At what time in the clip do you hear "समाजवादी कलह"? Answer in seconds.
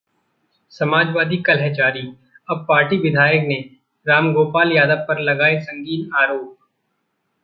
0.71-1.73